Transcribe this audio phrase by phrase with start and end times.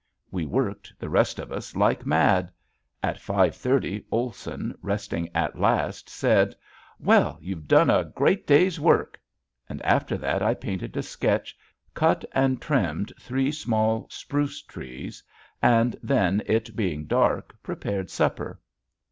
[0.31, 2.51] We worked, the rest of us, like mad.
[3.03, 6.55] At five thirty Olson, resting at last, said:
[6.99, 9.19] "Well, you've done a great day's work."
[9.69, 11.55] And after that I painted a sketch,
[11.93, 15.21] cut and trimmed three small spruce trees;
[15.61, 18.59] and then, it being dark, prepared supper.